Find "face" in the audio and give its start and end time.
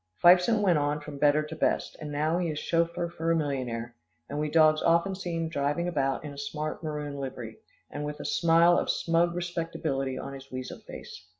10.87-11.27